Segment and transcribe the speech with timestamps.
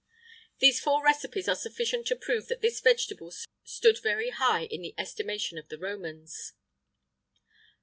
[0.01, 3.31] [IX 71] These four recipes are sufficient to prove that this vegetable
[3.63, 6.53] stood very high in the estimation of the Romans.